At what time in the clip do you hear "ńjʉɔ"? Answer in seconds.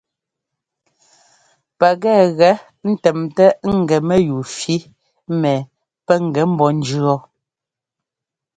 6.79-7.15